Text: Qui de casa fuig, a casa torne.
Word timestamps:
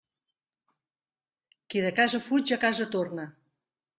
Qui 1.73 1.83
de 1.87 1.93
casa 2.01 2.21
fuig, 2.31 2.53
a 2.57 2.59
casa 2.65 2.91
torne. 2.99 3.29